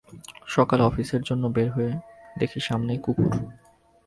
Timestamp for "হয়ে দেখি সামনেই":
1.71-2.99